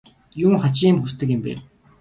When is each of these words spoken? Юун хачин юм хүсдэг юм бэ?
Юун 0.43 0.55
хачин 0.63 0.89
юм 0.93 0.97
хүсдэг 1.03 1.27
юм 1.35 1.41
бэ? 1.45 1.51